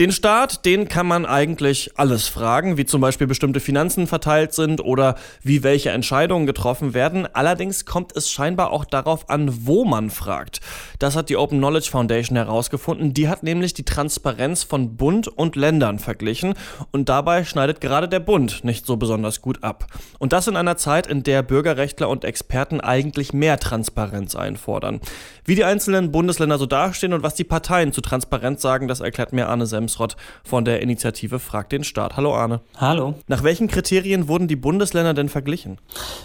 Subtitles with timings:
[0.00, 4.82] Den Staat, den kann man eigentlich alles fragen, wie zum Beispiel bestimmte Finanzen verteilt sind
[4.82, 7.28] oder wie welche Entscheidungen getroffen werden.
[7.34, 10.60] Allerdings kommt es scheinbar auch darauf an, wo man fragt.
[10.98, 13.12] Das hat die Open Knowledge Foundation herausgefunden.
[13.12, 16.54] Die hat nämlich die Transparenz von Bund und Ländern verglichen
[16.90, 19.86] und dabei schneidet gerade der Bund nicht so besonders gut ab.
[20.18, 25.00] Und das in einer Zeit, in der Bürgerrechtler und Experten eigentlich mehr Transparenz einfordern.
[25.44, 29.34] Wie die einzelnen Bundesländer so dastehen und was die Parteien zu Transparenz sagen, das erklärt
[29.34, 32.16] mir Arne Semsrott von der Initiative Frag den Staat.
[32.16, 32.60] Hallo Arne.
[32.78, 33.14] Hallo.
[33.26, 35.78] Nach welchen Kriterien wurden die Bundesländer denn verglichen?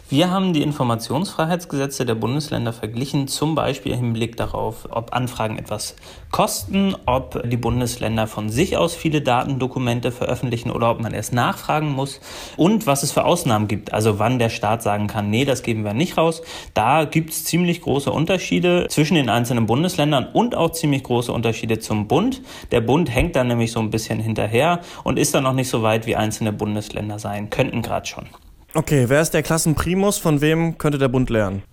[0.10, 5.96] Wir haben die Informationsfreiheitsgesetze der Bundesländer verglichen, zum Beispiel im Hinblick darauf, ob Anfragen etwas
[6.32, 11.90] kosten, ob die Bundesländer von sich aus viele Datendokumente veröffentlichen oder ob man erst nachfragen
[11.90, 12.20] muss
[12.58, 15.84] und was es für Ausnahmen gibt, also wann der Staat sagen kann, nee, das geben
[15.84, 16.42] wir nicht raus.
[16.74, 21.80] Da gibt es ziemlich große Unterschiede zwischen den einzelnen Bundesländern und auch ziemlich große Unterschiede
[21.80, 22.42] zum Bund.
[22.72, 25.82] Der Bund hängt dann nämlich so ein bisschen hinterher und ist dann noch nicht so
[25.82, 28.26] weit, wie einzelne Bundesländer sein könnten gerade schon.
[28.74, 30.18] Okay, wer ist der Klassenprimus?
[30.18, 31.64] Von wem könnte der Bund lernen?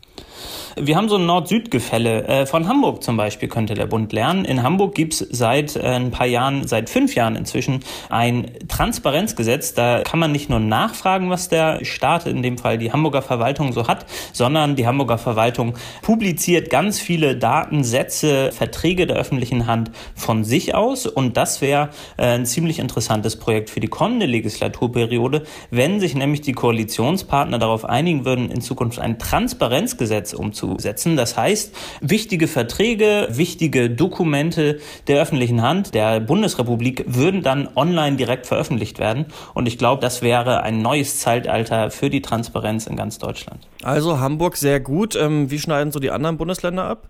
[0.76, 2.26] Wir haben so ein Nord-Süd-Gefälle.
[2.26, 4.44] Äh, von Hamburg zum Beispiel könnte der Bund lernen.
[4.44, 9.74] In Hamburg gibt's seit äh, ein paar Jahren, seit fünf Jahren inzwischen, ein Transparenzgesetz.
[9.74, 13.72] Da kann man nicht nur nachfragen, was der Staat, in dem Fall die Hamburger Verwaltung,
[13.72, 20.42] so hat, sondern die Hamburger Verwaltung publiziert ganz viele Datensätze, Verträge der öffentlichen Hand von
[20.42, 21.06] sich aus.
[21.06, 26.40] Und das wäre äh, ein ziemlich interessantes Projekt für die kommende Legislaturperiode, wenn sich nämlich
[26.40, 31.16] die Koalitionspartner darauf einigen würden, in Zukunft ein Transparenzgesetz umzusetzen umzusetzen.
[31.16, 38.46] Das heißt, wichtige Verträge, wichtige Dokumente der öffentlichen Hand der Bundesrepublik würden dann online direkt
[38.46, 39.26] veröffentlicht werden.
[39.54, 43.66] Und ich glaube, das wäre ein neues Zeitalter für die Transparenz in ganz Deutschland.
[43.82, 45.16] Also Hamburg sehr gut.
[45.16, 47.08] Ähm, wie schneiden so die anderen Bundesländer ab?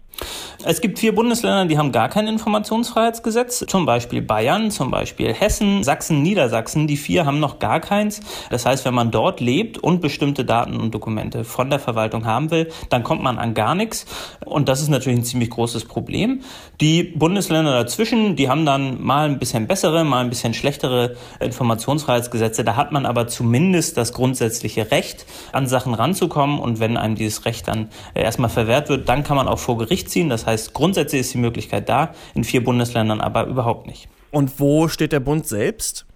[0.64, 3.64] Es gibt vier Bundesländer, die haben gar kein Informationsfreiheitsgesetz.
[3.66, 6.86] Zum Beispiel Bayern, zum Beispiel Hessen, Sachsen, Niedersachsen.
[6.86, 8.20] Die vier haben noch gar keins.
[8.50, 12.50] Das heißt, wenn man dort lebt und bestimmte Daten und Dokumente von der Verwaltung haben
[12.50, 14.06] will, dann kommt man an gar nichts.
[14.44, 16.40] Und das ist natürlich ein ziemlich großes Problem.
[16.80, 22.64] Die Bundesländer dazwischen, die haben dann mal ein bisschen bessere, mal ein bisschen schlechtere Informationsfreiheitsgesetze.
[22.64, 26.58] Da hat man aber zumindest das grundsätzliche Recht, an Sachen ranzukommen.
[26.58, 30.10] Und wenn einem dieses Recht dann erstmal verwehrt wird, dann kann man auch vor Gericht
[30.10, 30.28] ziehen.
[30.28, 34.08] Das heißt, grundsätzlich ist die Möglichkeit da, in vier Bundesländern aber überhaupt nicht.
[34.30, 36.06] Und wo steht der Bund selbst?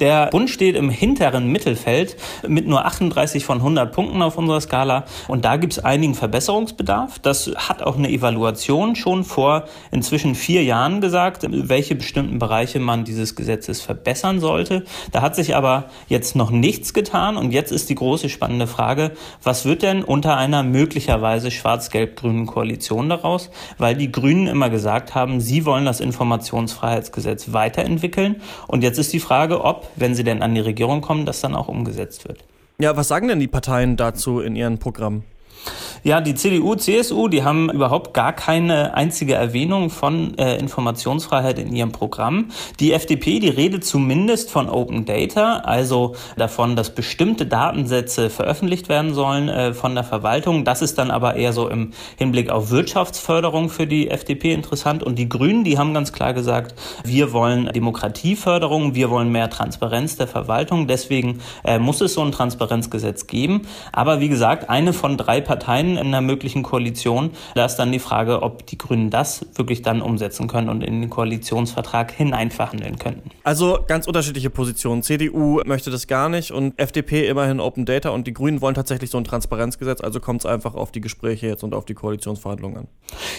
[0.00, 5.04] Der Bund steht im hinteren Mittelfeld mit nur 38 von 100 Punkten auf unserer Skala.
[5.28, 7.18] Und da gibt es einigen Verbesserungsbedarf.
[7.20, 13.04] Das hat auch eine Evaluation schon vor inzwischen vier Jahren gesagt, welche bestimmten Bereiche man
[13.04, 14.84] dieses Gesetzes verbessern sollte.
[15.12, 17.36] Da hat sich aber jetzt noch nichts getan.
[17.36, 19.12] Und jetzt ist die große spannende Frage,
[19.42, 23.50] was wird denn unter einer möglicherweise schwarz-gelb-grünen Koalition daraus?
[23.78, 28.42] Weil die Grünen immer gesagt haben, sie wollen das Informationsfreiheitsgesetz weiterentwickeln.
[28.66, 31.40] Und jetzt ist die Frage, Frage, ob, wenn sie denn an die Regierung kommen, das
[31.40, 32.44] dann auch umgesetzt wird.
[32.78, 35.24] Ja, was sagen denn die Parteien dazu in ihren Programmen?
[36.04, 41.72] Ja, die CDU, CSU, die haben überhaupt gar keine einzige Erwähnung von äh, Informationsfreiheit in
[41.72, 42.48] ihrem Programm.
[42.80, 49.14] Die FDP, die redet zumindest von Open Data, also davon, dass bestimmte Datensätze veröffentlicht werden
[49.14, 50.64] sollen äh, von der Verwaltung.
[50.64, 55.04] Das ist dann aber eher so im Hinblick auf Wirtschaftsförderung für die FDP interessant.
[55.04, 56.74] Und die Grünen, die haben ganz klar gesagt,
[57.04, 60.88] wir wollen Demokratieförderung, wir wollen mehr Transparenz der Verwaltung.
[60.88, 63.68] Deswegen äh, muss es so ein Transparenzgesetz geben.
[63.92, 67.30] Aber wie gesagt, eine von drei Parteien in einer möglichen Koalition.
[67.54, 71.00] Da ist dann die Frage, ob die Grünen das wirklich dann umsetzen können und in
[71.00, 73.30] den Koalitionsvertrag hineinverhandeln könnten.
[73.44, 75.02] Also ganz unterschiedliche Positionen.
[75.02, 79.10] CDU möchte das gar nicht und FDP immerhin Open Data und die Grünen wollen tatsächlich
[79.10, 80.00] so ein Transparenzgesetz.
[80.00, 82.88] Also kommt es einfach auf die Gespräche jetzt und auf die Koalitionsverhandlungen an.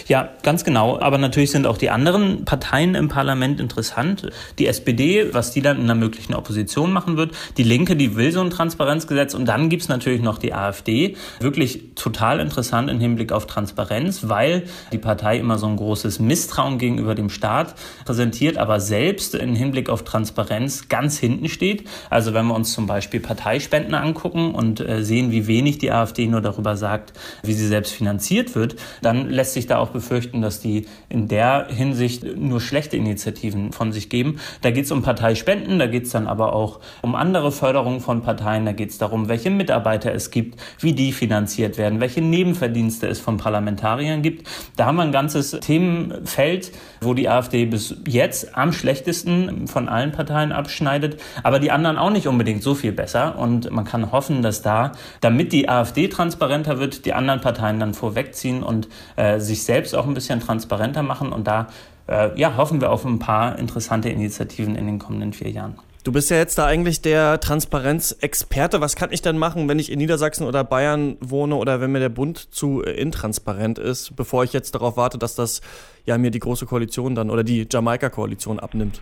[0.06, 1.00] Ja, ganz genau.
[1.00, 4.30] Aber natürlich sind auch die anderen Parteien im Parlament interessant.
[4.58, 7.32] Die SPD, was die dann in einer möglichen Opposition machen wird.
[7.56, 9.34] Die Linke, die will so ein Transparenzgesetz.
[9.34, 11.16] Und dann gibt es natürlich noch die AfD.
[11.40, 16.76] Wirklich total interessant im Hinblick auf Transparenz, weil die Partei immer so ein großes Misstrauen
[16.76, 17.74] gegenüber dem Staat
[18.04, 21.88] präsentiert, aber selbst im Hinblick auf Transparenz ganz hinten steht.
[22.10, 26.26] Also wenn wir uns zum Beispiel Parteispenden angucken und äh, sehen, wie wenig die AfD
[26.26, 30.60] nur darüber sagt, wie sie selbst finanziert wird, dann lässt sich da auch befürchten, dass
[30.60, 34.40] die in der Hinsicht nur schlechte Initiativen von sich geben.
[34.60, 38.20] Da geht es um Parteispenden, da geht es dann aber auch um andere Förderungen von
[38.20, 42.22] Parteien, da geht es darum, welche Mitarbeiter es gibt, wie die finanziert werden werden, welche
[42.22, 44.48] Nebenverdienste es von Parlamentariern gibt.
[44.76, 46.72] Da haben wir ein ganzes Themenfeld,
[47.02, 52.08] wo die AfD bis jetzt am schlechtesten von allen Parteien abschneidet, aber die anderen auch
[52.08, 53.38] nicht unbedingt so viel besser.
[53.38, 57.92] Und man kann hoffen, dass da, damit die AfD transparenter wird, die anderen Parteien dann
[57.92, 61.32] vorwegziehen und äh, sich selbst auch ein bisschen transparenter machen.
[61.32, 61.66] Und da
[62.06, 65.74] äh, ja, hoffen wir auf ein paar interessante Initiativen in den kommenden vier Jahren.
[66.04, 68.82] Du bist ja jetzt da eigentlich der Transparenzexperte.
[68.82, 71.98] Was kann ich denn machen, wenn ich in Niedersachsen oder Bayern wohne oder wenn mir
[71.98, 75.62] der Bund zu intransparent ist, bevor ich jetzt darauf warte, dass das
[76.04, 79.00] ja mir die große Koalition dann oder die Jamaika-Koalition abnimmt?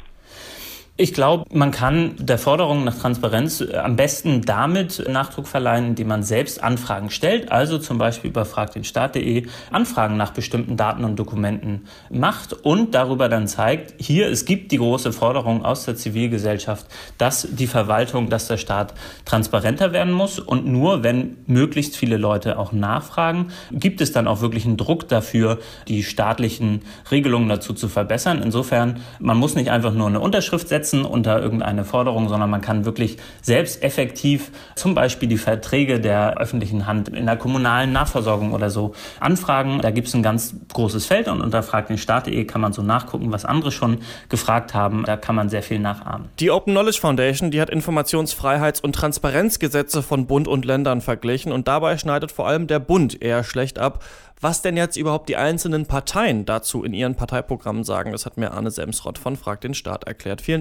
[0.98, 6.08] Ich glaube, man kann der Forderung nach Transparenz äh, am besten damit Nachdruck verleihen, indem
[6.08, 11.86] man selbst Anfragen stellt, also zum Beispiel über fragdenstaat.de Anfragen nach bestimmten Daten und Dokumenten
[12.10, 16.84] macht und darüber dann zeigt, hier, es gibt die große Forderung aus der Zivilgesellschaft,
[17.16, 18.92] dass die Verwaltung, dass der Staat
[19.24, 24.42] transparenter werden muss und nur wenn möglichst viele Leute auch nachfragen, gibt es dann auch
[24.42, 28.42] wirklich einen Druck dafür, die staatlichen Regelungen dazu zu verbessern.
[28.42, 32.60] Insofern, man muss nicht einfach nur eine Unterschrift setzen, setzen unter irgendeine Forderung, sondern man
[32.60, 38.52] kann wirklich selbst effektiv zum Beispiel die Verträge der öffentlichen Hand in der kommunalen Nahversorgung
[38.52, 39.80] oder so anfragen.
[39.80, 42.82] Da gibt es ein ganz großes Feld und unter Frag den Staat.de kann man so
[42.82, 43.98] nachgucken, was andere schon
[44.28, 45.04] gefragt haben.
[45.06, 46.28] Da kann man sehr viel nachahmen.
[46.40, 51.68] Die Open Knowledge Foundation, die hat Informationsfreiheits- und Transparenzgesetze von Bund und Ländern verglichen und
[51.68, 54.00] dabei schneidet vor allem der Bund eher schlecht ab
[54.42, 58.10] was denn jetzt überhaupt die einzelnen Parteien dazu in ihren Parteiprogrammen sagen.
[58.10, 60.42] Das hat mir Arne Semsrott von Frag den Staat erklärt.
[60.42, 60.60] Vielen